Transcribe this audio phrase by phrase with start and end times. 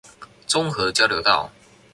[0.47, 1.51] 中和交流道